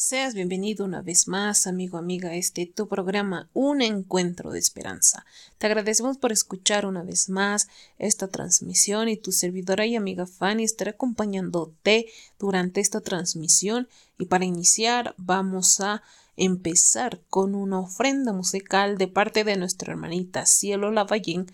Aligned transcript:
Seas 0.00 0.32
bienvenido 0.32 0.84
una 0.84 1.02
vez 1.02 1.26
más, 1.26 1.66
amigo, 1.66 1.98
amiga, 1.98 2.28
a 2.28 2.36
este 2.36 2.66
tu 2.66 2.86
programa, 2.86 3.50
Un 3.52 3.82
Encuentro 3.82 4.52
de 4.52 4.60
Esperanza. 4.60 5.26
Te 5.58 5.66
agradecemos 5.66 6.18
por 6.18 6.30
escuchar 6.30 6.86
una 6.86 7.02
vez 7.02 7.28
más 7.28 7.66
esta 7.98 8.28
transmisión 8.28 9.08
y 9.08 9.16
tu 9.16 9.32
servidora 9.32 9.86
y 9.86 9.96
amiga 9.96 10.28
Fanny 10.28 10.62
estará 10.62 10.92
acompañándote 10.92 12.06
durante 12.38 12.80
esta 12.80 13.00
transmisión. 13.00 13.88
Y 14.20 14.26
para 14.26 14.44
iniciar, 14.44 15.16
vamos 15.18 15.80
a 15.80 16.04
empezar 16.36 17.20
con 17.28 17.56
una 17.56 17.80
ofrenda 17.80 18.32
musical 18.32 18.98
de 18.98 19.08
parte 19.08 19.42
de 19.42 19.56
nuestra 19.56 19.94
hermanita 19.94 20.46
Cielo 20.46 20.92
Lavallén 20.92 21.46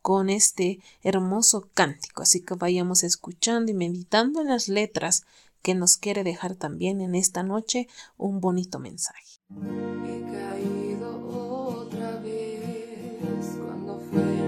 con 0.00 0.28
este 0.28 0.80
hermoso 1.04 1.68
cántico. 1.72 2.22
Así 2.24 2.40
que 2.40 2.54
vayamos 2.54 3.04
escuchando 3.04 3.70
y 3.70 3.74
meditando 3.74 4.40
en 4.40 4.48
las 4.48 4.66
letras 4.66 5.22
que 5.62 5.74
nos 5.74 5.96
quiere 5.96 6.24
dejar 6.24 6.56
también 6.56 7.00
en 7.00 7.14
esta 7.14 7.42
noche 7.42 7.88
un 8.16 8.40
bonito 8.40 8.78
mensaje. 8.78 9.40
He 9.50 10.22
caído 10.32 11.28
otra 11.28 12.18
vez 12.20 13.56
cuando 13.64 13.98
fuerte 14.00 14.42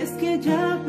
Es 0.00 0.10
que 0.12 0.38
ya 0.40 0.80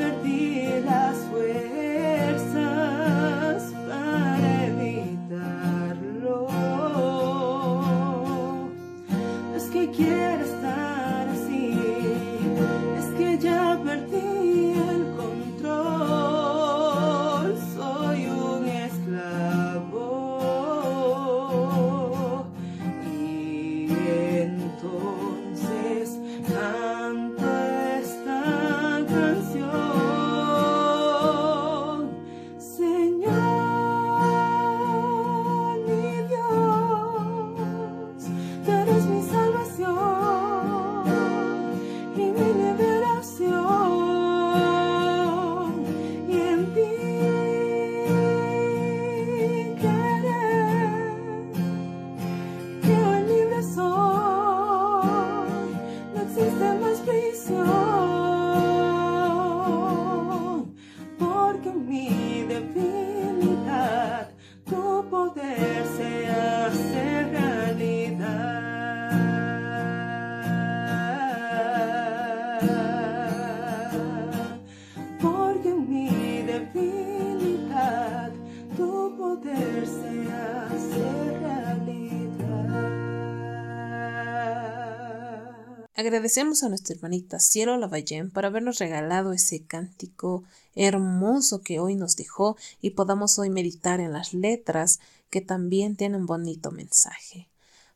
Agradecemos 86.07 86.63
a 86.63 86.69
nuestra 86.69 86.95
hermanita 86.95 87.37
Cielo 87.37 87.75
Lavallén 87.75 88.31
por 88.31 88.45
habernos 88.45 88.77
regalado 88.77 89.33
ese 89.33 89.65
cántico 89.65 90.45
hermoso 90.73 91.59
que 91.59 91.81
hoy 91.81 91.95
nos 91.95 92.15
dejó 92.15 92.55
y 92.79 92.91
podamos 92.91 93.37
hoy 93.39 93.49
meditar 93.49 93.99
en 93.99 94.13
las 94.13 94.33
letras 94.33 95.01
que 95.29 95.41
también 95.41 95.97
tienen 95.97 96.21
un 96.21 96.25
bonito 96.25 96.71
mensaje. 96.71 97.49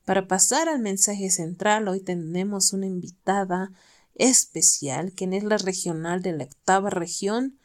Para 0.03 0.27
pasar 0.27 0.67
al 0.67 0.79
mensaje 0.79 1.29
central, 1.29 1.87
hoy 1.87 2.01
tenemos 2.01 2.73
una 2.73 2.85
invitada 2.85 3.71
especial, 4.15 5.13
quien 5.13 5.31
es 5.31 5.45
la 5.45 5.57
regional 5.57 6.21
de 6.21 6.33
la 6.33 6.43
octava 6.43 6.89
región, 6.89 7.57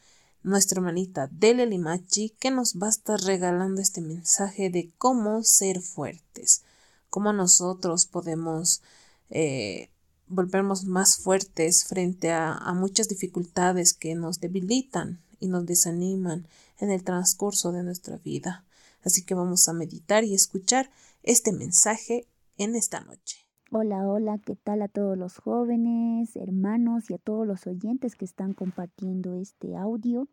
nuestra 0.43 0.79
hermanita 0.79 1.27
Dele 1.29 1.65
Limachi, 1.65 2.29
que 2.39 2.51
nos 2.51 2.75
va 2.81 2.87
a 2.87 2.91
estar 2.91 3.19
regalando 3.19 3.81
este 3.81 3.99
mensaje 3.99 4.69
de 4.69 4.93
cómo 4.97 5.43
ser 5.43 5.81
fuertes, 5.81 6.63
cómo 7.09 7.33
nosotros 7.33 8.05
podemos 8.05 8.81
eh, 9.29 9.89
volvernos 10.27 10.85
más 10.85 11.17
fuertes 11.17 11.85
frente 11.85 12.31
a, 12.31 12.53
a 12.53 12.73
muchas 12.73 13.07
dificultades 13.09 13.93
que 13.93 14.15
nos 14.15 14.39
debilitan 14.39 15.19
y 15.39 15.47
nos 15.47 15.65
desaniman 15.65 16.47
en 16.79 16.91
el 16.91 17.03
transcurso 17.03 17.71
de 17.71 17.83
nuestra 17.83 18.17
vida. 18.17 18.65
Así 19.03 19.23
que 19.23 19.35
vamos 19.35 19.67
a 19.67 19.73
meditar 19.73 20.23
y 20.23 20.33
escuchar 20.33 20.89
este 21.23 21.51
mensaje 21.51 22.27
en 22.57 22.75
esta 22.75 22.99
noche. 23.01 23.47
Hola, 23.69 24.07
hola, 24.07 24.37
¿qué 24.37 24.55
tal 24.55 24.81
a 24.81 24.87
todos 24.87 25.17
los 25.17 25.37
jóvenes, 25.39 26.37
hermanos 26.37 27.09
y 27.09 27.15
a 27.15 27.17
todos 27.17 27.45
los 27.45 27.67
oyentes 27.67 28.15
que 28.15 28.23
están 28.23 28.53
compartiendo 28.53 29.33
este 29.33 29.75
audio? 29.75 30.29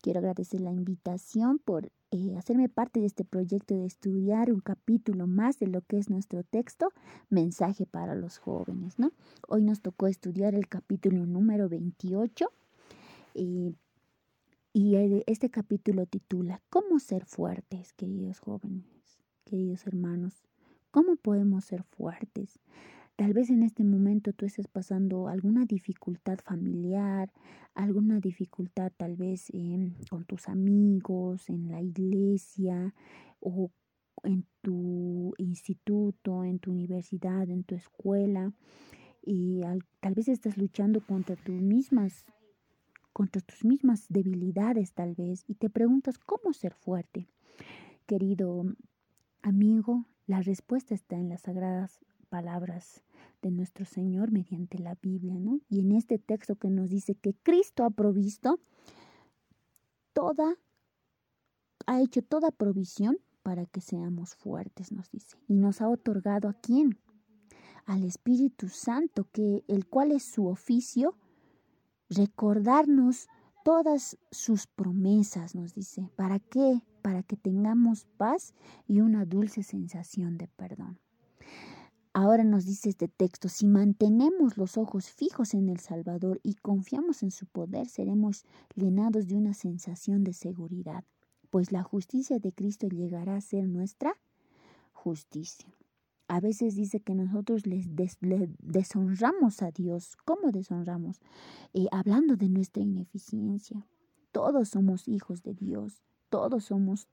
Quiero 0.00 0.20
agradecer 0.20 0.62
la 0.62 0.72
invitación 0.72 1.58
por 1.58 1.90
eh, 2.12 2.36
hacerme 2.36 2.68
parte 2.68 3.00
de 3.00 3.06
este 3.06 3.24
proyecto 3.24 3.74
de 3.74 3.86
estudiar 3.86 4.52
un 4.52 4.60
capítulo 4.60 5.26
más 5.26 5.58
de 5.58 5.68
lo 5.68 5.82
que 5.82 5.98
es 5.98 6.10
nuestro 6.10 6.42
texto, 6.42 6.92
mensaje 7.28 7.86
para 7.86 8.14
los 8.16 8.38
jóvenes, 8.38 8.98
¿no? 8.98 9.12
Hoy 9.48 9.62
nos 9.62 9.80
tocó 9.80 10.08
estudiar 10.08 10.54
el 10.54 10.66
capítulo 10.68 11.24
número 11.24 11.68
28 11.68 12.50
y 13.34 13.76
este 15.26 15.50
capítulo 15.50 16.06
titula 16.06 16.60
¿Cómo 16.68 16.98
ser 16.98 17.26
fuertes, 17.26 17.92
queridos 17.92 18.40
jóvenes, 18.40 18.84
queridos 19.44 19.86
hermanos? 19.86 20.42
¿Cómo 20.90 21.14
podemos 21.14 21.64
ser 21.64 21.84
fuertes? 21.84 22.58
Tal 23.20 23.34
vez 23.34 23.50
en 23.50 23.62
este 23.62 23.84
momento 23.84 24.32
tú 24.32 24.46
estés 24.46 24.66
pasando 24.66 25.28
alguna 25.28 25.66
dificultad 25.66 26.38
familiar, 26.42 27.30
alguna 27.74 28.18
dificultad 28.18 28.92
tal 28.96 29.14
vez 29.14 29.52
con 30.08 30.24
tus 30.24 30.48
amigos, 30.48 31.50
en 31.50 31.70
la 31.70 31.82
iglesia 31.82 32.94
o 33.38 33.70
en 34.22 34.46
tu 34.62 35.34
instituto, 35.36 36.44
en 36.44 36.60
tu 36.60 36.70
universidad, 36.70 37.50
en 37.50 37.62
tu 37.62 37.74
escuela. 37.74 38.54
Y 39.20 39.60
tal 40.00 40.14
vez 40.14 40.28
estás 40.28 40.56
luchando 40.56 41.04
contra 41.04 41.36
tus 41.36 41.60
mismas 41.60 42.24
contra 43.12 43.42
tus 43.42 43.66
mismas 43.66 44.06
debilidades 44.08 44.94
tal 44.94 45.14
vez 45.14 45.44
y 45.46 45.56
te 45.56 45.68
preguntas 45.68 46.16
cómo 46.18 46.54
ser 46.54 46.72
fuerte. 46.72 47.28
Querido 48.06 48.64
amigo, 49.42 50.06
la 50.26 50.40
respuesta 50.40 50.94
está 50.94 51.16
en 51.16 51.28
las 51.28 51.42
sagradas 51.42 52.00
palabras 52.30 53.02
de 53.42 53.50
nuestro 53.50 53.84
Señor 53.84 54.30
mediante 54.30 54.78
la 54.78 54.94
Biblia, 54.94 55.38
¿no? 55.38 55.60
Y 55.68 55.80
en 55.80 55.92
este 55.92 56.18
texto 56.18 56.56
que 56.56 56.70
nos 56.70 56.88
dice 56.88 57.14
que 57.14 57.34
Cristo 57.34 57.84
ha 57.84 57.90
provisto 57.90 58.60
toda, 60.12 60.56
ha 61.86 62.00
hecho 62.00 62.22
toda 62.22 62.50
provisión 62.50 63.18
para 63.42 63.66
que 63.66 63.80
seamos 63.80 64.34
fuertes, 64.34 64.92
nos 64.92 65.10
dice. 65.10 65.36
Y 65.48 65.54
nos 65.54 65.80
ha 65.80 65.88
otorgado 65.88 66.48
a 66.48 66.54
quién? 66.54 66.98
Al 67.86 68.04
Espíritu 68.04 68.68
Santo, 68.68 69.26
que 69.32 69.64
el 69.66 69.86
cual 69.86 70.12
es 70.12 70.22
su 70.22 70.46
oficio, 70.46 71.16
recordarnos 72.08 73.28
todas 73.64 74.18
sus 74.30 74.66
promesas, 74.66 75.54
nos 75.54 75.74
dice. 75.74 76.10
¿Para 76.16 76.38
qué? 76.38 76.82
Para 77.02 77.22
que 77.22 77.36
tengamos 77.36 78.06
paz 78.16 78.54
y 78.86 79.00
una 79.00 79.24
dulce 79.24 79.62
sensación 79.62 80.36
de 80.36 80.48
perdón. 80.48 80.98
Ahora 82.12 82.42
nos 82.42 82.66
dice 82.66 82.88
este 82.88 83.06
texto, 83.06 83.48
si 83.48 83.66
mantenemos 83.66 84.56
los 84.56 84.76
ojos 84.76 85.10
fijos 85.10 85.54
en 85.54 85.68
el 85.68 85.78
Salvador 85.78 86.40
y 86.42 86.54
confiamos 86.54 87.22
en 87.22 87.30
su 87.30 87.46
poder, 87.46 87.88
seremos 87.88 88.44
llenados 88.74 89.28
de 89.28 89.36
una 89.36 89.54
sensación 89.54 90.24
de 90.24 90.32
seguridad, 90.32 91.04
pues 91.50 91.70
la 91.70 91.84
justicia 91.84 92.40
de 92.40 92.52
Cristo 92.52 92.88
llegará 92.88 93.36
a 93.36 93.40
ser 93.40 93.68
nuestra 93.68 94.12
justicia. 94.92 95.72
A 96.26 96.40
veces 96.40 96.74
dice 96.74 96.98
que 96.98 97.14
nosotros 97.14 97.66
les, 97.66 97.86
deshonramos 98.60 99.62
a 99.62 99.70
Dios. 99.70 100.16
¿Cómo 100.24 100.50
deshonramos? 100.50 101.20
Eh, 101.74 101.86
hablando 101.92 102.36
de 102.36 102.48
nuestra 102.48 102.82
ineficiencia. 102.82 103.86
Todos 104.32 104.68
somos 104.68 105.06
hijos 105.08 105.42
de 105.42 105.54
Dios. 105.54 106.02
Todos 106.28 106.64
somos 106.64 107.08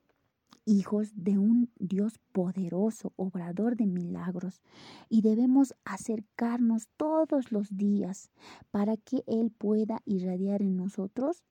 hijos 0.66 1.12
de 1.16 1.38
un 1.38 1.72
Dios 1.80 2.20
poderoso, 2.34 3.14
obrador 3.16 3.78
de 3.78 3.88
milagros, 3.88 4.62
y 5.10 5.22
debemos 5.22 5.74
acercarnos 5.86 6.90
todos 6.98 7.52
los 7.52 7.76
días 7.76 8.30
para 8.70 8.98
que 8.98 9.24
Él 9.28 9.52
pueda 9.58 10.02
irradiar 10.06 10.62
en 10.62 10.76
nosotros 10.76 11.44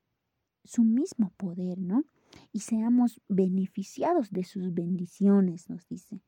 su 0.63 0.83
mismo 0.83 1.31
poder, 1.37 1.79
¿no? 1.79 2.03
Y 2.51 2.59
seamos 2.59 3.21
beneficiados 3.27 4.29
de 4.29 4.43
sus 4.43 4.73
bendiciones, 4.73 5.69
nos 5.69 5.87
dice. 5.87 6.21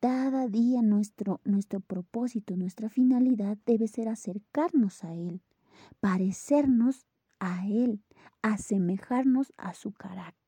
Cada 0.00 0.48
día 0.48 0.82
nuestro, 0.82 1.40
nuestro 1.44 1.80
propósito, 1.80 2.56
nuestra 2.56 2.88
finalidad 2.88 3.56
debe 3.64 3.86
ser 3.88 4.08
acercarnos 4.08 5.04
a 5.04 5.14
Él, 5.14 5.42
parecernos 6.00 7.06
a 7.38 7.66
Él, 7.66 8.02
asemejarnos 8.42 9.52
a 9.56 9.74
su 9.74 9.92
carácter. 9.92 10.45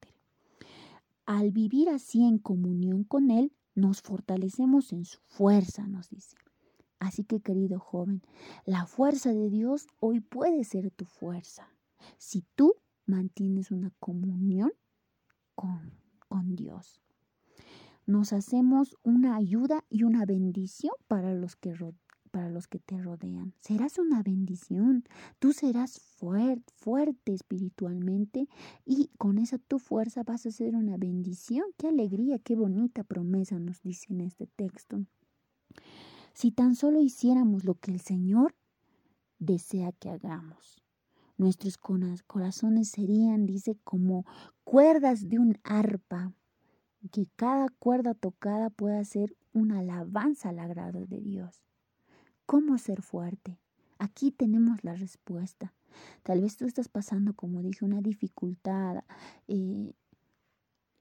Al 1.29 1.51
vivir 1.51 1.91
así 1.91 2.25
en 2.25 2.39
comunión 2.39 3.05
con 3.05 3.31
Él, 3.31 3.53
nos 3.75 4.01
fortalecemos 4.01 4.95
en 4.95 5.05
su 5.05 5.21
fuerza, 5.27 5.87
nos 5.87 6.09
dice. 6.09 6.39
Así 7.01 7.23
que 7.23 7.41
querido 7.41 7.79
joven, 7.79 8.23
la 8.65 8.87
fuerza 8.87 9.35
de 9.35 9.51
Dios 9.51 9.89
hoy 10.01 10.21
puede 10.21 10.65
ser 10.65 10.91
tu 10.91 11.05
fuerza. 11.05 11.69
Si 12.17 12.47
tú 12.55 12.77
mantienes 13.05 13.71
una 13.71 13.93
comunión 14.01 14.73
con, 15.55 15.93
con 16.29 16.57
Dios 16.57 17.03
nos 18.09 18.33
hacemos 18.33 18.97
una 19.03 19.37
ayuda 19.37 19.85
y 19.91 20.05
una 20.05 20.25
bendición 20.25 20.95
para 21.09 21.35
los 21.35 21.57
que, 21.57 21.75
para 22.29 22.51
los 22.51 22.67
que 22.69 22.79
te 22.79 23.01
rodean. 23.01 23.55
Serás 23.61 23.99
una 23.99 24.23
bendición, 24.23 25.05
tú 25.39 25.53
serás 25.53 26.01
fuerte 26.01 27.33
espiritualmente 27.33 28.49
y 28.85 29.11
con 29.19 29.39
esa 29.39 29.59
tu 29.59 29.79
fuerza 29.79 30.23
vas 30.23 30.47
a 30.47 30.51
ser 30.51 30.77
una 30.77 30.97
bendición. 30.97 31.65
Qué 31.77 31.89
alegría, 31.89 32.39
qué 32.39 32.57
bonita 32.57 33.05
promesa 33.05 33.59
nos 33.59 33.83
dice 33.83 34.13
en 34.13 34.21
este 34.21 34.47
texto. 34.47 35.05
Si 36.35 36.53
tan 36.53 36.75
solo 36.75 37.01
hiciéramos 37.01 37.65
lo 37.65 37.75
que 37.75 37.91
el 37.91 38.01
Señor 38.01 38.55
desea 39.39 39.93
que 39.93 40.11
hagamos. 40.11 40.83
Nuestros 41.37 41.79
corazones 41.79 42.89
serían, 42.89 43.47
dice, 43.47 43.77
como 43.85 44.25
cuerdas 44.65 45.29
de 45.29 45.39
un 45.39 45.59
arpa 45.63 46.33
que 47.13 47.27
cada 47.37 47.69
cuerda 47.69 48.15
tocada 48.15 48.71
pueda 48.71 49.05
ser 49.05 49.37
una 49.53 49.79
alabanza 49.79 50.49
al 50.49 50.59
agrado 50.59 51.07
de 51.07 51.21
Dios. 51.21 51.68
¿Cómo 52.49 52.79
ser 52.79 53.03
fuerte? 53.03 53.61
Aquí 53.99 54.31
tenemos 54.31 54.83
la 54.83 54.95
respuesta. 54.95 55.75
Tal 56.23 56.41
vez 56.41 56.57
tú 56.57 56.65
estás 56.65 56.89
pasando, 56.89 57.35
como 57.35 57.61
dije, 57.61 57.85
una 57.85 58.01
dificultad 58.01 59.05
eh, 59.49 59.93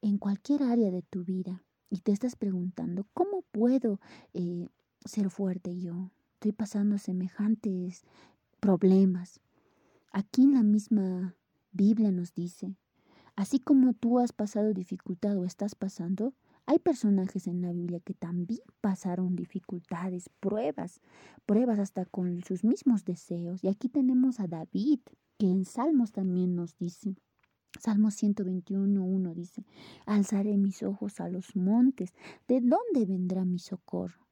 en 0.01 0.17
cualquier 0.17 0.63
área 0.63 0.91
de 0.91 1.03
tu 1.03 1.23
vida 1.23 1.63
y 1.89 2.01
te 2.01 2.11
estás 2.11 2.35
preguntando, 2.35 3.07
¿cómo 3.13 3.43
puedo 3.43 4.01
eh, 4.33 4.67
ser 5.05 5.29
fuerte 5.29 5.79
yo? 5.79 6.11
Estoy 6.33 6.51
pasando 6.51 6.97
semejantes 6.97 8.03
problemas. 8.59 9.39
Aquí 10.11 10.43
en 10.43 10.53
la 10.53 10.63
misma 10.63 11.37
Biblia 11.71 12.11
nos 12.11 12.33
dice, 12.33 12.75
Así 13.37 13.59
como 13.59 13.93
tú 13.93 14.19
has 14.19 14.33
pasado 14.33 14.73
dificultad 14.73 15.37
o 15.37 15.45
estás 15.45 15.75
pasando, 15.75 16.33
hay 16.67 16.79
personajes 16.79 17.47
en 17.47 17.61
la 17.61 17.71
Biblia 17.71 18.01
que 18.01 18.13
también 18.13 18.59
pasaron 18.81 19.37
dificultades, 19.37 20.29
pruebas, 20.41 20.99
pruebas 21.45 21.79
hasta 21.79 22.05
con 22.05 22.43
sus 22.43 22.65
mismos 22.65 23.05
deseos. 23.05 23.63
Y 23.63 23.69
aquí 23.69 23.87
tenemos 23.87 24.41
a 24.41 24.47
David, 24.47 24.99
que 25.37 25.47
en 25.47 25.63
Salmos 25.63 26.11
también 26.11 26.55
nos 26.55 26.77
dice. 26.77 27.15
Salmos 27.79 28.15
121, 28.15 29.33
dice, 29.33 29.63
alzaré 30.05 30.57
mis 30.57 30.83
ojos 30.83 31.21
a 31.21 31.29
los 31.29 31.55
montes. 31.55 32.13
¿De 32.49 32.59
dónde 32.59 33.05
vendrá 33.05 33.45
mi 33.45 33.59
socorro? 33.59 34.27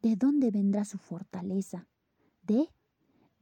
¿De 0.00 0.16
dónde 0.16 0.50
vendrá 0.50 0.86
su 0.86 0.96
fortaleza? 0.96 1.86
De 2.42 2.70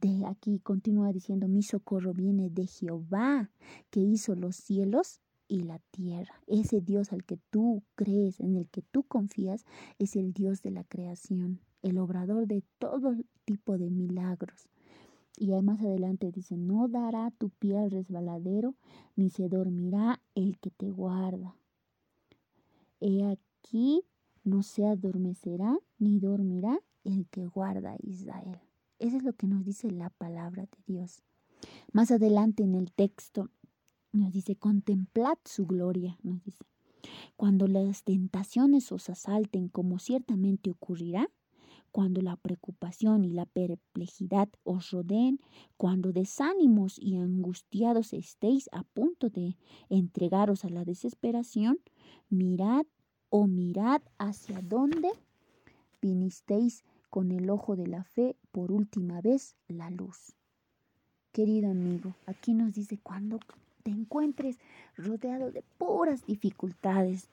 de 0.00 0.26
aquí 0.26 0.58
continúa 0.58 1.12
diciendo, 1.12 1.46
mi 1.46 1.62
socorro 1.62 2.12
viene 2.12 2.50
de 2.50 2.66
Jehová, 2.66 3.52
que 3.90 4.00
hizo 4.00 4.34
los 4.34 4.56
cielos 4.56 5.20
y 5.48 5.60
la 5.62 5.78
tierra. 5.90 6.34
Ese 6.46 6.80
Dios 6.80 7.12
al 7.12 7.24
que 7.24 7.38
tú 7.50 7.82
crees, 7.94 8.40
en 8.40 8.56
el 8.56 8.68
que 8.68 8.82
tú 8.82 9.02
confías, 9.02 9.64
es 9.98 10.16
el 10.16 10.32
Dios 10.32 10.62
de 10.62 10.70
la 10.70 10.84
creación, 10.84 11.60
el 11.82 11.98
obrador 11.98 12.46
de 12.46 12.62
todo 12.78 13.14
tipo 13.44 13.78
de 13.78 13.90
milagros. 13.90 14.68
Y 15.36 15.50
más 15.62 15.80
adelante 15.80 16.30
dice, 16.30 16.56
no 16.56 16.88
dará 16.88 17.30
tu 17.30 17.50
pie 17.50 17.78
al 17.78 17.90
resbaladero, 17.90 18.74
ni 19.16 19.30
se 19.30 19.48
dormirá 19.48 20.20
el 20.34 20.58
que 20.58 20.70
te 20.70 20.90
guarda. 20.90 21.56
He 23.00 23.24
aquí, 23.24 24.04
no 24.44 24.62
se 24.62 24.86
adormecerá, 24.86 25.78
ni 25.98 26.20
dormirá 26.20 26.78
el 27.04 27.26
que 27.26 27.46
guarda 27.46 27.96
Israel. 28.02 28.60
Eso 28.98 29.16
es 29.16 29.24
lo 29.24 29.32
que 29.32 29.48
nos 29.48 29.64
dice 29.64 29.90
la 29.90 30.10
palabra 30.10 30.62
de 30.62 30.78
Dios. 30.86 31.22
Más 31.92 32.10
adelante 32.10 32.62
en 32.62 32.74
el 32.74 32.92
texto 32.92 33.50
nos 34.12 34.32
dice, 34.32 34.56
contemplad 34.56 35.38
su 35.44 35.66
gloria, 35.66 36.18
nos 36.22 36.42
dice. 36.44 36.64
Cuando 37.36 37.66
las 37.66 38.04
tentaciones 38.04 38.92
os 38.92 39.10
asalten, 39.10 39.68
como 39.68 39.98
ciertamente 39.98 40.70
ocurrirá, 40.70 41.28
cuando 41.90 42.22
la 42.22 42.36
preocupación 42.36 43.24
y 43.24 43.30
la 43.30 43.44
perplejidad 43.44 44.48
os 44.64 44.90
rodeen, 44.90 45.40
cuando 45.76 46.12
desánimos 46.12 46.98
y 46.98 47.16
angustiados 47.16 48.12
estéis 48.14 48.68
a 48.72 48.82
punto 48.82 49.28
de 49.28 49.56
entregaros 49.90 50.64
a 50.64 50.70
la 50.70 50.84
desesperación, 50.84 51.78
mirad 52.30 52.86
o 53.28 53.46
mirad 53.46 54.00
hacia 54.18 54.62
dónde 54.62 55.10
vinisteis 56.00 56.82
con 57.10 57.30
el 57.30 57.50
ojo 57.50 57.76
de 57.76 57.86
la 57.86 58.04
fe 58.04 58.36
por 58.52 58.72
última 58.72 59.20
vez 59.20 59.54
la 59.68 59.90
luz. 59.90 60.34
Querido 61.30 61.70
amigo, 61.70 62.14
aquí 62.26 62.54
nos 62.54 62.72
dice 62.74 62.98
cuando 63.02 63.38
te 63.82 63.90
encuentres 63.90 64.58
rodeado 64.96 65.50
de 65.50 65.62
puras 65.78 66.26
dificultades, 66.26 67.28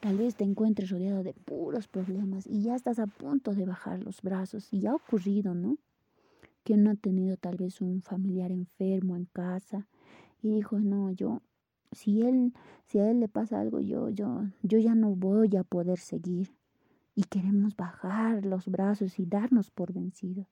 tal 0.00 0.18
vez 0.18 0.36
te 0.36 0.44
encuentres 0.44 0.90
rodeado 0.90 1.22
de 1.22 1.32
puros 1.32 1.88
problemas 1.88 2.46
y 2.46 2.62
ya 2.62 2.74
estás 2.74 2.98
a 2.98 3.06
punto 3.06 3.54
de 3.54 3.66
bajar 3.66 4.02
los 4.02 4.22
brazos 4.22 4.72
y 4.72 4.86
ha 4.86 4.94
ocurrido, 4.94 5.54
¿no? 5.54 5.78
Que 6.62 6.76
no 6.76 6.90
ha 6.90 6.94
tenido 6.94 7.36
tal 7.36 7.56
vez 7.56 7.80
un 7.80 8.02
familiar 8.02 8.50
enfermo 8.50 9.16
en 9.16 9.26
casa 9.26 9.86
y 10.42 10.50
dijo, 10.50 10.78
no, 10.78 11.10
yo, 11.10 11.42
si 11.92 12.22
él, 12.22 12.52
si 12.86 12.98
a 12.98 13.10
él 13.10 13.20
le 13.20 13.28
pasa 13.28 13.60
algo, 13.60 13.80
yo, 13.80 14.10
yo, 14.10 14.44
yo 14.62 14.78
ya 14.78 14.94
no 14.94 15.14
voy 15.14 15.56
a 15.56 15.64
poder 15.64 15.98
seguir. 15.98 16.54
Y 17.16 17.22
queremos 17.24 17.76
bajar 17.76 18.44
los 18.44 18.66
brazos 18.66 19.20
y 19.20 19.26
darnos 19.26 19.70
por 19.70 19.92
vencidos. 19.92 20.48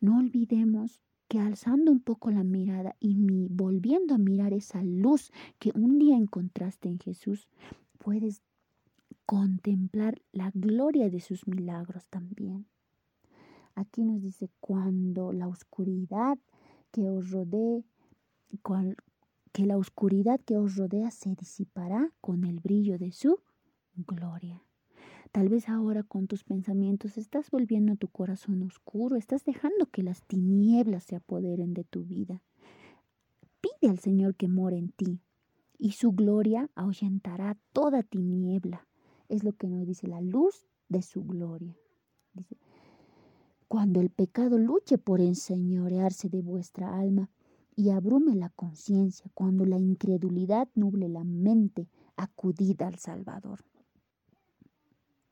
No 0.00 0.18
olvidemos 0.18 1.00
que 1.34 1.40
alzando 1.40 1.90
un 1.90 1.98
poco 1.98 2.30
la 2.30 2.44
mirada 2.44 2.94
y 3.00 3.48
volviendo 3.50 4.14
a 4.14 4.18
mirar 4.18 4.52
esa 4.52 4.84
luz 4.84 5.32
que 5.58 5.72
un 5.74 5.98
día 5.98 6.16
encontraste 6.16 6.88
en 6.88 7.00
Jesús, 7.00 7.48
puedes 7.98 8.40
contemplar 9.26 10.22
la 10.30 10.52
gloria 10.54 11.10
de 11.10 11.18
sus 11.18 11.48
milagros 11.48 12.06
también. 12.06 12.66
Aquí 13.74 14.04
nos 14.04 14.22
dice, 14.22 14.48
cuando 14.60 15.32
la 15.32 15.48
oscuridad 15.48 16.38
que 16.92 17.10
os 17.10 17.32
rodee, 17.32 17.82
que 19.52 19.66
la 19.66 19.76
oscuridad 19.76 20.40
que 20.40 20.56
os 20.56 20.76
rodea 20.76 21.10
se 21.10 21.34
disipará 21.34 22.12
con 22.20 22.44
el 22.44 22.60
brillo 22.60 22.96
de 22.96 23.10
su 23.10 23.40
gloria. 23.96 24.62
Tal 25.34 25.48
vez 25.48 25.68
ahora 25.68 26.04
con 26.04 26.28
tus 26.28 26.44
pensamientos 26.44 27.18
estás 27.18 27.50
volviendo 27.50 27.94
a 27.94 27.96
tu 27.96 28.06
corazón 28.06 28.62
oscuro, 28.62 29.16
estás 29.16 29.44
dejando 29.44 29.86
que 29.86 30.04
las 30.04 30.22
tinieblas 30.22 31.02
se 31.02 31.16
apoderen 31.16 31.74
de 31.74 31.82
tu 31.82 32.04
vida. 32.04 32.40
Pide 33.60 33.90
al 33.90 33.98
Señor 33.98 34.36
que 34.36 34.46
more 34.46 34.78
en 34.78 34.90
ti 34.90 35.18
y 35.76 35.90
su 35.90 36.12
gloria 36.12 36.70
ahuyentará 36.76 37.58
toda 37.72 38.04
tiniebla. 38.04 38.86
Es 39.28 39.42
lo 39.42 39.52
que 39.54 39.66
nos 39.66 39.84
dice 39.84 40.06
la 40.06 40.20
luz 40.20 40.68
de 40.88 41.02
su 41.02 41.24
gloria. 41.24 41.76
Cuando 43.66 44.00
el 44.00 44.10
pecado 44.10 44.56
luche 44.56 44.98
por 44.98 45.20
enseñorearse 45.20 46.28
de 46.28 46.42
vuestra 46.42 46.96
alma 46.96 47.28
y 47.74 47.90
abrume 47.90 48.36
la 48.36 48.50
conciencia, 48.50 49.28
cuando 49.34 49.64
la 49.64 49.78
incredulidad 49.78 50.68
nuble 50.76 51.08
la 51.08 51.24
mente, 51.24 51.88
acudid 52.14 52.80
al 52.82 52.98
Salvador. 53.00 53.64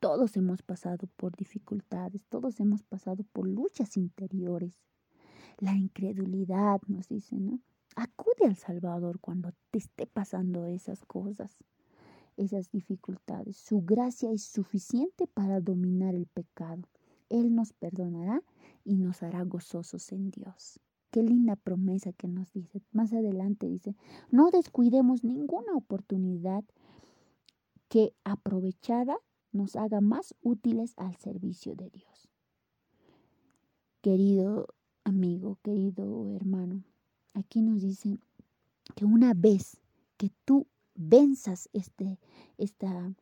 Todos 0.03 0.37
hemos 0.37 0.63
pasado 0.63 1.07
por 1.17 1.37
dificultades, 1.37 2.25
todos 2.25 2.59
hemos 2.59 2.83
pasado 2.83 3.23
por 3.33 3.47
luchas 3.47 3.97
interiores. 3.97 4.83
La 5.59 5.77
incredulidad 5.77 6.81
nos 6.89 7.07
dice, 7.07 7.39
¿no? 7.39 7.61
Acude 7.95 8.47
al 8.47 8.57
Salvador 8.57 9.21
cuando 9.21 9.53
te 9.71 9.79
esté 9.79 10.09
pasando 10.09 10.67
esas 10.67 11.05
cosas, 11.05 11.57
esas 12.37 12.73
dificultades. 12.73 13.59
Su 13.59 13.83
gracia 13.83 14.33
es 14.33 14.43
suficiente 14.43 15.29
para 15.29 15.61
dominar 15.61 16.17
el 16.17 16.27
pecado. 16.27 16.83
Él 17.29 17.55
nos 17.55 17.73
perdonará 17.73 18.43
y 18.85 18.97
nos 18.97 19.23
hará 19.23 19.45
gozosos 19.45 20.11
en 20.11 20.33
Dios. 20.33 20.81
Qué 21.13 21.23
linda 21.23 21.55
promesa 21.55 22.13
que 22.13 22.27
nos 22.27 22.53
dice. 22.53 22.83
Más 22.91 23.13
adelante 23.13 23.69
dice, 23.69 23.95
no 24.33 24.51
descuidemos 24.51 25.23
ninguna 25.23 25.77
oportunidad 25.77 26.65
que 27.89 28.17
aprovechada 28.25 29.17
nos 29.53 29.77
haga 29.77 30.01
más 30.01 30.35
útiles 30.43 30.95
al 30.97 31.17
servicio 31.17 31.75
de 31.75 31.91
Dios. 31.91 32.29
Querido 34.01 34.67
amigo, 35.05 35.59
querido 35.63 36.35
hermano, 36.35 36.83
aquí 37.35 37.63
nos 37.63 37.83
dice 37.83 38.19
que 38.95 39.05
una 39.05 39.35
vez 39.35 39.79
que 40.17 40.31
tú 40.45 40.67
venzas 40.95 41.69
este, 41.73 42.19
esta, 42.59 43.15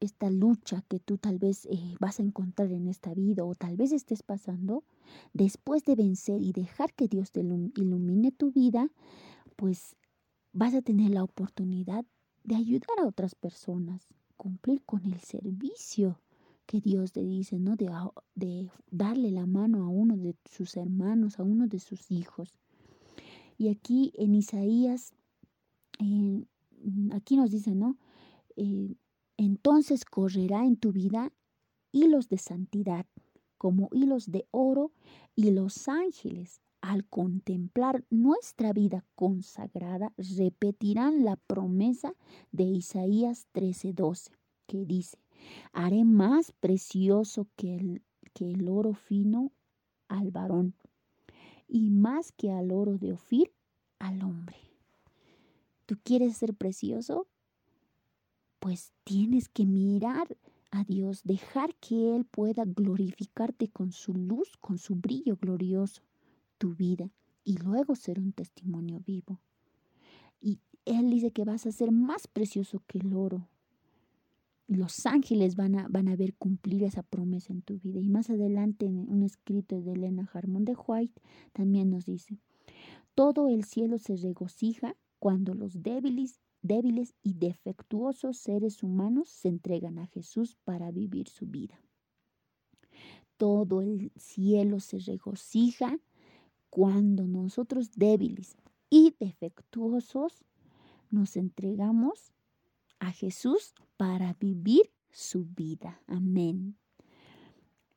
esta 0.00 0.30
lucha 0.30 0.82
que 0.88 1.00
tú 1.00 1.18
tal 1.18 1.38
vez 1.38 1.66
eh, 1.66 1.96
vas 1.98 2.20
a 2.20 2.22
encontrar 2.22 2.70
en 2.72 2.86
esta 2.86 3.14
vida 3.14 3.44
o 3.44 3.54
tal 3.54 3.76
vez 3.76 3.92
estés 3.92 4.22
pasando, 4.22 4.84
después 5.32 5.84
de 5.84 5.96
vencer 5.96 6.40
y 6.40 6.52
dejar 6.52 6.94
que 6.94 7.08
Dios 7.08 7.32
te 7.32 7.40
ilumine 7.40 8.32
tu 8.32 8.52
vida, 8.52 8.90
pues 9.56 9.96
vas 10.52 10.74
a 10.74 10.82
tener 10.82 11.10
la 11.10 11.24
oportunidad 11.24 12.04
de 12.44 12.56
ayudar 12.56 12.98
a 13.00 13.06
otras 13.06 13.34
personas, 13.34 14.08
cumplir 14.40 14.80
con 14.86 15.04
el 15.04 15.20
servicio 15.20 16.18
que 16.64 16.80
Dios 16.80 17.12
te 17.12 17.22
dice, 17.22 17.58
¿no? 17.58 17.76
De, 17.76 18.70
darle 18.90 19.30
la 19.30 19.44
mano 19.44 19.84
a 19.84 19.88
uno 19.88 20.16
de 20.16 20.34
sus 20.50 20.78
hermanos, 20.78 21.38
a 21.38 21.42
uno 21.42 21.66
de 21.66 21.78
sus 21.78 22.10
hijos. 22.10 22.54
Y 23.58 23.68
aquí 23.68 24.12
en 24.14 24.34
Isaías, 24.34 25.12
aquí 27.12 27.36
nos 27.36 27.50
dice, 27.50 27.74
¿no? 27.74 27.98
Eh, 28.56 28.94
entonces 29.36 30.06
correrá 30.06 30.64
en 30.64 30.76
tu 30.76 30.90
vida 30.90 31.34
hilos 31.92 32.30
de 32.30 32.38
santidad, 32.38 33.04
como 33.58 33.90
hilos 33.92 34.30
de 34.30 34.46
oro, 34.52 34.90
y 35.36 35.50
los 35.50 35.86
ángeles 35.86 36.62
al 36.80 37.04
contemplar 37.04 38.04
nuestra 38.10 38.72
vida 38.72 39.04
consagrada, 39.14 40.12
repetirán 40.16 41.24
la 41.24 41.36
promesa 41.36 42.14
de 42.52 42.64
Isaías 42.64 43.46
13:12, 43.52 44.30
que 44.66 44.84
dice, 44.86 45.18
haré 45.72 46.04
más 46.04 46.52
precioso 46.52 47.46
que 47.56 47.76
el, 47.76 48.02
que 48.32 48.50
el 48.50 48.68
oro 48.68 48.94
fino 48.94 49.52
al 50.08 50.30
varón, 50.30 50.74
y 51.68 51.90
más 51.90 52.32
que 52.32 52.50
al 52.50 52.72
oro 52.72 52.98
de 52.98 53.12
Ofir 53.12 53.52
al 53.98 54.22
hombre. 54.22 54.56
¿Tú 55.86 55.96
quieres 56.02 56.36
ser 56.36 56.54
precioso? 56.54 57.26
Pues 58.58 58.92
tienes 59.04 59.48
que 59.48 59.66
mirar 59.66 60.36
a 60.70 60.84
Dios, 60.84 61.22
dejar 61.24 61.74
que 61.76 62.14
Él 62.14 62.24
pueda 62.24 62.64
glorificarte 62.64 63.68
con 63.68 63.92
su 63.92 64.14
luz, 64.14 64.56
con 64.60 64.78
su 64.78 64.94
brillo 64.94 65.36
glorioso 65.36 66.02
tu 66.60 66.74
vida 66.74 67.10
y 67.42 67.56
luego 67.56 67.96
ser 67.96 68.20
un 68.20 68.32
testimonio 68.32 69.00
vivo. 69.00 69.40
Y 70.42 70.60
Él 70.84 71.10
dice 71.10 71.32
que 71.32 71.44
vas 71.44 71.64
a 71.66 71.72
ser 71.72 71.90
más 71.90 72.28
precioso 72.28 72.82
que 72.86 72.98
el 72.98 73.14
oro. 73.14 73.48
Los 74.68 75.06
ángeles 75.06 75.56
van 75.56 75.74
a, 75.74 75.88
van 75.88 76.06
a 76.08 76.16
ver 76.16 76.34
cumplir 76.34 76.84
esa 76.84 77.02
promesa 77.02 77.52
en 77.54 77.62
tu 77.62 77.78
vida. 77.78 77.98
Y 77.98 78.08
más 78.08 78.28
adelante 78.28 78.86
en 78.86 78.98
un 78.98 79.22
escrito 79.22 79.80
de 79.80 79.94
Elena 79.94 80.28
Harmon 80.32 80.66
de 80.66 80.76
White 80.86 81.20
también 81.52 81.90
nos 81.90 82.04
dice, 82.04 82.38
todo 83.14 83.48
el 83.48 83.64
cielo 83.64 83.98
se 83.98 84.16
regocija 84.16 84.94
cuando 85.18 85.54
los 85.54 85.82
débiles, 85.82 86.40
débiles 86.60 87.14
y 87.22 87.34
defectuosos 87.34 88.36
seres 88.36 88.82
humanos 88.82 89.30
se 89.30 89.48
entregan 89.48 89.98
a 89.98 90.06
Jesús 90.08 90.56
para 90.64 90.90
vivir 90.90 91.28
su 91.28 91.46
vida. 91.46 91.80
Todo 93.38 93.80
el 93.80 94.12
cielo 94.16 94.78
se 94.78 94.98
regocija 94.98 95.98
cuando 96.70 97.26
nosotros 97.26 97.90
débiles 97.96 98.56
y 98.88 99.14
defectuosos 99.18 100.44
nos 101.10 101.36
entregamos 101.36 102.32
a 103.00 103.10
Jesús 103.10 103.74
para 103.96 104.34
vivir 104.34 104.90
su 105.10 105.44
vida. 105.44 106.00
Amén. 106.06 106.76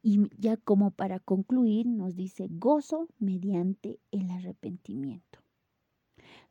Y 0.01 0.27
ya 0.37 0.57
como 0.57 0.91
para 0.91 1.19
concluir, 1.19 1.85
nos 1.87 2.15
dice 2.15 2.47
gozo 2.49 3.07
mediante 3.19 3.99
el 4.11 4.29
arrepentimiento. 4.31 5.39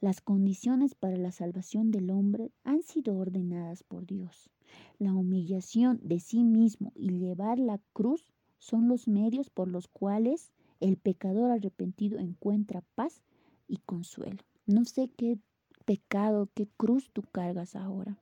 Las 0.01 0.21
condiciones 0.21 0.95
para 0.95 1.17
la 1.17 1.33
salvación 1.33 1.91
del 1.91 2.11
hombre 2.11 2.51
han 2.65 2.83
sido 2.83 3.17
ordenadas 3.17 3.83
por 3.83 4.07
Dios. 4.07 4.51
La 4.99 5.13
humillación 5.13 6.01
de 6.03 6.19
sí 6.19 6.45
mismo 6.45 6.93
y 6.95 7.11
llevar 7.11 7.59
la 7.59 7.79
cruz 7.93 8.33
son 8.59 8.89
los 8.89 9.07
medios 9.07 9.51
por 9.51 9.69
los 9.69 9.89
cuales 9.89 10.53
el 10.83 10.97
pecador 10.97 11.51
arrepentido 11.51 12.19
encuentra 12.19 12.83
paz 12.95 13.23
y 13.69 13.79
consuelo. 13.79 14.43
No 14.67 14.85
sé 14.85 15.11
qué 15.17 15.39
pecado, 15.85 16.49
qué 16.55 16.69
cruz 16.77 17.11
tú 17.13 17.23
cargas 17.23 17.77
ahora. 17.77 18.19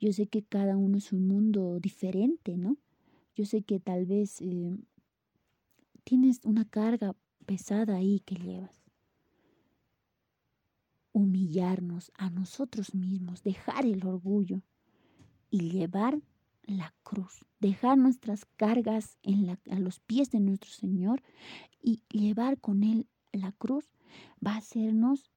Yo 0.00 0.12
sé 0.12 0.26
que 0.26 0.42
cada 0.42 0.76
uno 0.76 0.98
es 0.98 1.12
un 1.12 1.26
mundo 1.26 1.80
diferente, 1.80 2.56
¿no? 2.56 2.76
Yo 3.34 3.46
sé 3.46 3.62
que 3.62 3.80
tal 3.80 4.04
vez 4.04 4.40
eh, 4.42 4.76
tienes 6.04 6.40
una 6.44 6.64
carga 6.64 7.16
pesada 7.46 7.96
ahí 7.96 8.20
que 8.20 8.34
llevas. 8.36 8.82
Humillarnos 11.12 12.12
a 12.18 12.28
nosotros 12.30 12.94
mismos, 12.94 13.42
dejar 13.42 13.86
el 13.86 14.04
orgullo 14.06 14.60
y 15.50 15.70
llevar 15.70 16.20
la 16.66 16.94
cruz, 17.02 17.44
dejar 17.60 17.98
nuestras 17.98 18.44
cargas 18.56 19.18
en 19.22 19.50
a 19.50 19.78
los 19.78 20.00
pies 20.00 20.30
de 20.30 20.40
nuestro 20.40 20.70
Señor 20.70 21.22
y 21.82 22.02
llevar 22.10 22.60
con 22.60 22.82
Él 22.82 23.06
la 23.32 23.52
cruz, 23.52 23.90
va 24.44 24.54
a 24.54 24.58
hacernos 24.58 25.30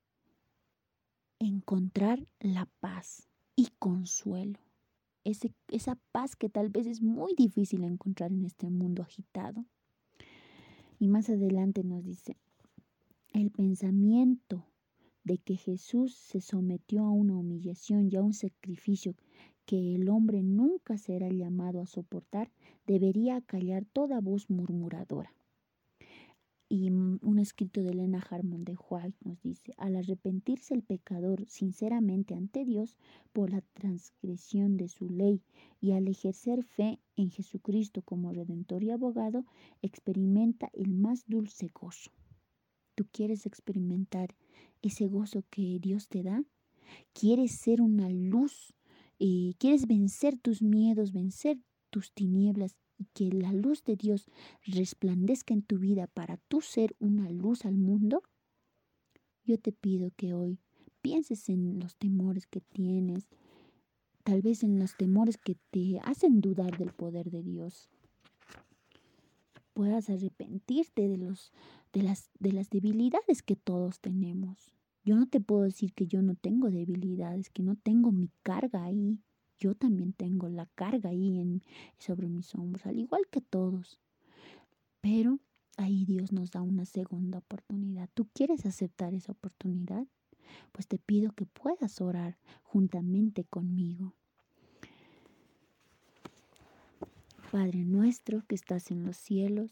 encontrar 1.39 2.27
la 2.39 2.67
paz 2.79 3.27
y 3.55 3.69
consuelo. 3.79 4.59
esa 5.23 5.95
paz 6.13 6.35
que 6.37 6.47
tal 6.47 6.69
vez 6.69 6.87
es 6.87 7.01
muy 7.01 7.33
difícil 7.35 7.83
encontrar 7.83 8.31
en 8.31 8.45
este 8.45 8.69
mundo 8.69 9.03
agitado. 9.03 9.65
Y 10.99 11.09
más 11.09 11.29
adelante 11.29 11.83
nos 11.83 12.05
dice, 12.05 12.37
el 13.33 13.51
pensamiento 13.51 14.65
de 15.23 15.37
que 15.37 15.57
Jesús 15.57 16.15
se 16.15 16.39
sometió 16.39 17.03
a 17.03 17.11
una 17.11 17.35
humillación 17.35 18.09
y 18.09 18.15
a 18.15 18.23
un 18.23 18.33
sacrificio 18.33 19.15
que 19.67 19.95
el 19.95 20.07
hombre 20.07 20.41
nunca 20.43 20.97
será 20.97 21.29
llamado 21.29 21.81
a 21.81 21.85
soportar, 21.85 22.49
debería 22.87 23.41
callar 23.41 23.83
toda 23.83 24.21
voz 24.21 24.49
murmuradora. 24.49 25.33
Y 26.69 26.89
un 26.89 27.37
escrito 27.37 27.81
de 27.81 27.91
Elena 27.91 28.25
Harmon 28.29 28.63
de 28.63 28.77
White 28.89 29.17
nos 29.25 29.41
dice, 29.41 29.73
al 29.77 29.97
arrepentirse 29.97 30.73
el 30.73 30.83
pecador 30.83 31.45
sinceramente 31.47 32.33
ante 32.33 32.63
Dios 32.63 32.95
por 33.33 33.51
la 33.51 33.61
transgresión 33.73 34.77
de 34.77 34.87
su 34.87 35.09
ley 35.09 35.41
y 35.81 35.91
al 35.91 36.07
ejercer 36.07 36.63
fe 36.63 36.99
en 37.17 37.29
Jesucristo 37.29 38.01
como 38.01 38.31
redentor 38.31 38.83
y 38.83 38.91
abogado, 38.91 39.45
experimenta 39.81 40.69
el 40.71 40.93
más 40.93 41.25
dulce 41.27 41.69
gozo. 41.73 42.11
¿Tú 42.95 43.05
quieres 43.11 43.45
experimentar 43.45 44.33
ese 44.81 45.07
gozo 45.07 45.43
que 45.49 45.77
Dios 45.81 46.07
te 46.07 46.23
da? 46.23 46.43
¿Quieres 47.13 47.51
ser 47.51 47.81
una 47.81 48.09
luz? 48.09 48.73
¿Quieres 49.17 49.87
vencer 49.87 50.37
tus 50.37 50.61
miedos, 50.61 51.11
vencer 51.11 51.57
tus 51.89 52.11
tinieblas 52.11 52.75
y 52.97 53.05
que 53.13 53.31
la 53.31 53.51
luz 53.51 53.83
de 53.83 53.95
Dios 53.95 54.27
resplandezca 54.65 55.53
en 55.53 55.63
tu 55.63 55.77
vida 55.79 56.07
para 56.07 56.37
tú 56.47 56.61
ser 56.61 56.95
una 56.99 57.29
luz 57.29 57.65
al 57.65 57.77
mundo, 57.77 58.21
yo 59.43 59.57
te 59.57 59.71
pido 59.71 60.11
que 60.15 60.33
hoy 60.33 60.59
pienses 61.01 61.49
en 61.49 61.79
los 61.79 61.95
temores 61.95 62.45
que 62.47 62.61
tienes, 62.61 63.27
tal 64.23 64.41
vez 64.41 64.63
en 64.63 64.77
los 64.77 64.95
temores 64.97 65.37
que 65.37 65.55
te 65.71 65.99
hacen 66.03 66.41
dudar 66.41 66.77
del 66.77 66.91
poder 66.91 67.31
de 67.31 67.43
Dios. 67.43 67.89
Puedas 69.73 70.09
arrepentirte 70.09 71.07
de, 71.07 71.17
los, 71.17 71.53
de, 71.93 72.03
las, 72.03 72.29
de 72.39 72.51
las 72.51 72.69
debilidades 72.69 73.41
que 73.41 73.55
todos 73.55 73.99
tenemos. 73.99 74.73
Yo 75.07 75.15
no 75.15 75.25
te 75.27 75.39
puedo 75.39 75.63
decir 75.63 75.93
que 75.93 76.05
yo 76.05 76.21
no 76.21 76.35
tengo 76.35 76.69
debilidades, 76.69 77.49
que 77.49 77.63
no 77.63 77.75
tengo 77.75 78.11
mi 78.11 78.29
carga 78.43 78.83
ahí 78.83 79.19
yo 79.59 79.73
también 79.73 80.13
tengo 80.13 80.49
la 80.49 80.67
carga 80.67 81.09
ahí 81.09 81.39
en, 81.39 81.63
sobre 81.97 82.27
mis 82.27 82.53
hombros, 82.53 82.85
al 82.85 82.99
igual 82.99 83.23
que 83.31 83.41
todos. 83.41 83.99
Pero 85.01 85.39
ahí 85.77 86.05
Dios 86.05 86.31
nos 86.31 86.51
da 86.51 86.61
una 86.61 86.85
segunda 86.85 87.39
oportunidad. 87.39 88.09
¿Tú 88.13 88.27
quieres 88.33 88.65
aceptar 88.65 89.13
esa 89.15 89.31
oportunidad? 89.31 90.05
Pues 90.71 90.87
te 90.87 90.99
pido 90.99 91.31
que 91.31 91.45
puedas 91.45 92.01
orar 92.01 92.37
juntamente 92.61 93.45
conmigo. 93.45 94.13
Padre 97.51 97.83
nuestro 97.85 98.45
que 98.45 98.55
estás 98.55 98.91
en 98.91 99.05
los 99.05 99.17
cielos, 99.17 99.71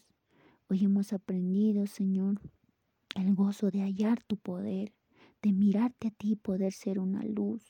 hoy 0.68 0.84
hemos 0.84 1.12
aprendido, 1.12 1.86
Señor, 1.86 2.40
el 3.14 3.34
gozo 3.34 3.70
de 3.70 3.82
hallar 3.82 4.22
tu 4.24 4.36
poder, 4.36 4.94
de 5.46 5.52
mirarte 5.52 6.08
a 6.08 6.10
ti 6.10 6.32
y 6.32 6.36
poder 6.36 6.72
ser 6.72 6.98
una 6.98 7.22
luz, 7.22 7.62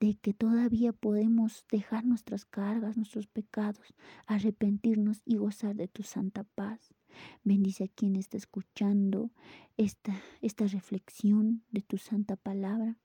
de 0.00 0.18
que 0.18 0.34
todavía 0.34 0.92
podemos 0.92 1.64
dejar 1.72 2.04
nuestras 2.04 2.44
cargas, 2.44 2.98
nuestros 2.98 3.26
pecados, 3.26 3.94
arrepentirnos 4.26 5.22
y 5.24 5.36
gozar 5.36 5.76
de 5.76 5.88
tu 5.88 6.02
santa 6.02 6.44
paz. 6.44 6.94
Bendice 7.42 7.84
a 7.84 7.88
quien 7.88 8.16
está 8.16 8.36
escuchando 8.36 9.30
esta, 9.78 10.14
esta 10.42 10.66
reflexión 10.66 11.64
de 11.70 11.80
tu 11.80 11.96
santa 11.96 12.36
palabra. 12.36 12.98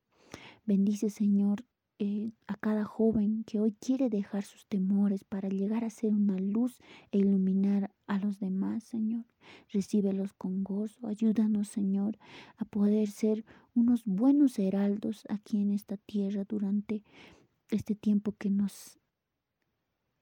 Bendice, 0.65 1.09
Señor, 1.09 1.63
eh, 2.03 2.31
a 2.47 2.55
cada 2.55 2.83
joven 2.83 3.43
que 3.43 3.59
hoy 3.59 3.73
quiere 3.73 4.09
dejar 4.09 4.41
sus 4.43 4.65
temores 4.65 5.23
para 5.23 5.49
llegar 5.49 5.83
a 5.83 5.91
ser 5.91 6.09
una 6.15 6.35
luz 6.35 6.79
e 7.11 7.19
iluminar 7.19 7.91
a 8.07 8.17
los 8.17 8.39
demás, 8.39 8.83
Señor. 8.83 9.25
Recíbelos 9.71 10.33
con 10.33 10.63
gozo. 10.63 11.05
Ayúdanos, 11.05 11.67
Señor, 11.67 12.17
a 12.57 12.65
poder 12.65 13.07
ser 13.11 13.45
unos 13.75 14.01
buenos 14.05 14.57
heraldos 14.57 15.25
aquí 15.29 15.61
en 15.61 15.69
esta 15.69 15.95
tierra 15.95 16.43
durante 16.43 17.03
este 17.69 17.93
tiempo 17.93 18.33
que 18.35 18.49
nos 18.49 18.97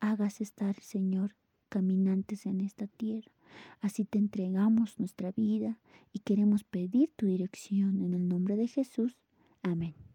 hagas 0.02 0.42
estar, 0.42 0.78
Señor, 0.82 1.38
caminantes 1.70 2.46
en 2.46 2.60
esta 2.60 2.88
tierra. 2.88 3.32
Así 3.80 4.04
te 4.04 4.20
entregamos 4.20 5.00
nuestra 5.00 5.32
vida 5.32 5.80
y 6.12 6.20
queremos 6.20 6.65
pedir 6.65 7.10
tu 7.15 7.26
dirección 7.26 8.02
en 8.02 8.15
el 8.15 8.28
nombre 8.28 8.58
de 8.58 8.68
Jesús. 8.68 9.15
Amén. 9.63 10.09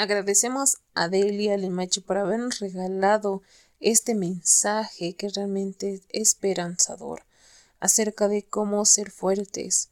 Agradecemos 0.00 0.76
a 0.94 1.08
Delia 1.08 1.56
Limachi 1.56 2.00
por 2.00 2.18
habernos 2.18 2.60
regalado 2.60 3.42
este 3.80 4.14
mensaje 4.14 5.16
que 5.16 5.28
realmente 5.28 5.94
es 5.94 6.02
esperanzador 6.10 7.24
acerca 7.80 8.28
de 8.28 8.44
cómo 8.44 8.84
ser 8.84 9.10
fuertes. 9.10 9.88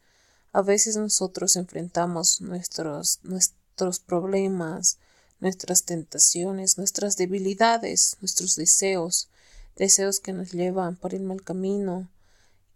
A 0.53 0.63
veces 0.63 0.97
nosotros 0.97 1.57
enfrentamos 1.57 2.41
nuestros, 2.41 3.19
nuestros 3.25 3.99
problemas, 3.99 4.99
nuestras 5.41 5.83
tentaciones, 5.83 6.79
nuestras 6.79 7.17
debilidades, 7.17 8.17
nuestros 8.21 8.55
deseos, 8.55 9.29
deseos 9.75 10.21
que 10.21 10.33
nos 10.33 10.53
llevan 10.53 10.95
por 10.95 11.15
el 11.15 11.23
mal 11.23 11.43
camino 11.43 12.09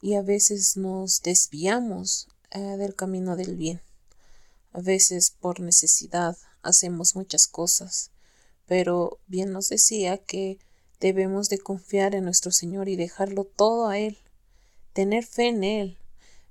y 0.02 0.14
a 0.14 0.22
veces 0.22 0.76
nos 0.76 1.22
desviamos 1.22 2.26
eh, 2.50 2.58
del 2.58 2.96
camino 2.96 3.36
del 3.36 3.54
bien. 3.54 3.80
A 4.72 4.80
veces 4.80 5.30
por 5.30 5.60
necesidad, 5.60 6.36
hacemos 6.62 7.16
muchas 7.16 7.46
cosas, 7.46 8.10
pero 8.66 9.18
bien 9.26 9.52
nos 9.52 9.68
decía 9.68 10.18
que 10.18 10.58
debemos 11.00 11.48
de 11.48 11.58
confiar 11.58 12.14
en 12.14 12.24
nuestro 12.24 12.52
Señor 12.52 12.88
y 12.88 12.96
dejarlo 12.96 13.44
todo 13.44 13.88
a 13.88 13.98
Él, 13.98 14.18
tener 14.92 15.24
fe 15.24 15.48
en 15.48 15.64
Él. 15.64 15.98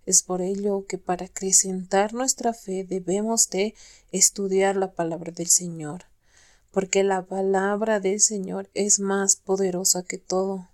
Es 0.06 0.24
por 0.24 0.42
ello 0.42 0.86
que 0.88 0.98
para 0.98 1.28
acrecentar 1.28 2.14
nuestra 2.14 2.54
fe 2.54 2.84
debemos 2.84 3.50
de 3.50 3.76
estudiar 4.12 4.76
la 4.76 4.92
palabra 4.94 5.32
del 5.32 5.50
Señor, 5.50 6.06
porque 6.72 7.04
la 7.04 7.26
palabra 7.26 8.00
del 8.00 8.20
Señor 8.20 8.70
es 8.74 9.00
más 9.00 9.36
poderosa 9.36 10.04
que 10.04 10.18
todo. 10.18 10.68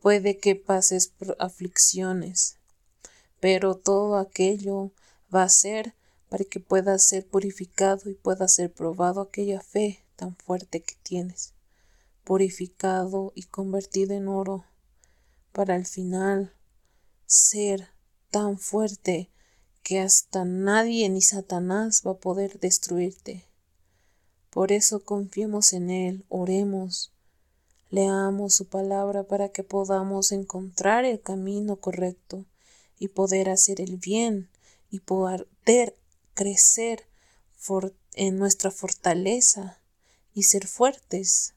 Puede 0.00 0.38
que 0.38 0.56
pases 0.56 1.08
por 1.08 1.36
aflicciones, 1.38 2.56
pero 3.40 3.76
todo 3.76 4.16
aquello 4.16 4.92
va 5.34 5.42
a 5.42 5.48
ser 5.48 5.94
para 6.28 6.44
que 6.44 6.60
pueda 6.60 6.98
ser 6.98 7.26
purificado 7.26 8.10
y 8.10 8.14
pueda 8.14 8.48
ser 8.48 8.72
probado 8.72 9.20
aquella 9.20 9.60
fe 9.60 10.04
tan 10.16 10.36
fuerte 10.36 10.82
que 10.82 10.94
tienes, 11.02 11.54
purificado 12.24 13.32
y 13.34 13.44
convertido 13.44 14.14
en 14.14 14.28
oro, 14.28 14.64
para 15.52 15.74
al 15.74 15.86
final 15.86 16.52
ser 17.26 17.88
tan 18.30 18.58
fuerte 18.58 19.30
que 19.82 20.00
hasta 20.00 20.44
nadie 20.44 21.08
ni 21.08 21.22
Satanás 21.22 22.02
va 22.06 22.12
a 22.12 22.18
poder 22.18 22.60
destruirte. 22.60 23.46
Por 24.50 24.72
eso 24.72 25.04
confiemos 25.04 25.72
en 25.72 25.90
Él, 25.90 26.24
oremos, 26.28 27.12
leamos 27.90 28.54
su 28.54 28.66
palabra 28.66 29.24
para 29.24 29.48
que 29.48 29.62
podamos 29.62 30.32
encontrar 30.32 31.04
el 31.04 31.20
camino 31.20 31.76
correcto 31.76 32.44
y 32.98 33.08
poder 33.08 33.48
hacer 33.48 33.80
el 33.80 33.96
bien 33.96 34.50
y 34.90 35.00
poder 35.00 35.46
crecer 36.38 37.04
en 38.14 38.38
nuestra 38.38 38.70
fortaleza 38.70 39.80
y 40.32 40.44
ser 40.44 40.68
fuertes 40.68 41.54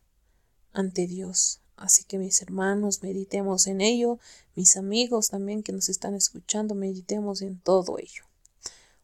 ante 0.73 1.05
Dios. 1.05 1.61
Así 1.77 2.03
que 2.03 2.17
mis 2.17 2.41
hermanos, 2.41 3.03
meditemos 3.03 3.67
en 3.67 3.79
ello, 3.79 4.17
mis 4.55 4.77
amigos 4.77 5.29
también 5.29 5.61
que 5.61 5.71
nos 5.71 5.87
están 5.87 6.15
escuchando, 6.15 6.73
meditemos 6.73 7.43
en 7.43 7.59
todo 7.59 7.99
ello. 7.99 8.23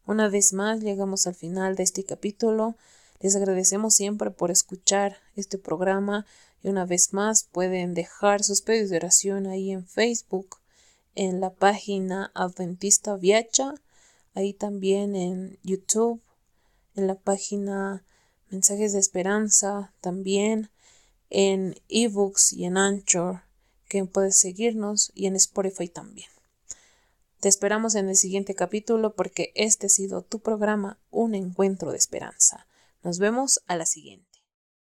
Una 0.04 0.28
vez 0.28 0.52
más 0.52 0.80
llegamos 0.80 1.28
al 1.28 1.36
final 1.36 1.76
de 1.76 1.84
este 1.84 2.02
capítulo. 2.02 2.74
Les 3.20 3.36
agradecemos 3.36 3.94
siempre 3.94 4.32
por 4.32 4.50
escuchar 4.50 5.18
este 5.36 5.58
programa 5.58 6.26
y 6.60 6.68
una 6.70 6.86
vez 6.86 7.12
más 7.12 7.44
pueden 7.44 7.94
dejar 7.94 8.42
sus 8.42 8.62
pedidos 8.62 8.90
de 8.90 8.96
oración 8.96 9.46
ahí 9.46 9.70
en 9.70 9.86
Facebook, 9.86 10.58
en 11.14 11.40
la 11.40 11.50
página 11.50 12.32
Adventista 12.34 13.16
Viacha 13.16 13.74
ahí 14.38 14.54
también 14.54 15.16
en 15.16 15.58
YouTube, 15.62 16.22
en 16.94 17.06
la 17.06 17.16
página 17.16 18.04
Mensajes 18.50 18.92
de 18.92 19.00
Esperanza, 19.00 19.92
también 20.00 20.70
en 21.28 21.74
eBooks 21.88 22.52
y 22.52 22.64
en 22.64 22.78
Anchor, 22.78 23.42
que 23.88 24.04
puedes 24.04 24.38
seguirnos 24.38 25.10
y 25.14 25.26
en 25.26 25.36
Spotify 25.36 25.88
también. 25.88 26.30
Te 27.40 27.48
esperamos 27.48 27.94
en 27.94 28.08
el 28.08 28.16
siguiente 28.16 28.54
capítulo 28.54 29.14
porque 29.14 29.52
este 29.54 29.86
ha 29.86 29.90
sido 29.90 30.22
tu 30.22 30.40
programa 30.40 30.98
Un 31.10 31.34
Encuentro 31.34 31.90
de 31.90 31.98
Esperanza. 31.98 32.66
Nos 33.02 33.18
vemos 33.18 33.60
a 33.66 33.76
la 33.76 33.86
siguiente. 33.86 34.27